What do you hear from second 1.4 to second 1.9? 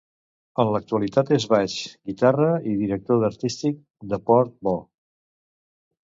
baix,